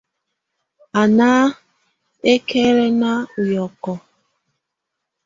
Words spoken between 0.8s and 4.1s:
Á nà ǝkɛ̀lǝ̀na ù yɔ̀kɔ̀.